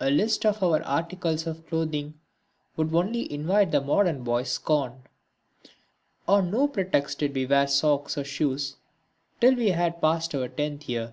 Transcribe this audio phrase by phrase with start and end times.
[0.00, 2.14] A list of our articles of clothing
[2.78, 5.02] would only invite the modern boy's scorn.
[6.26, 8.76] On no pretext did we wear socks or shoes
[9.38, 11.12] till we had passed our tenth year.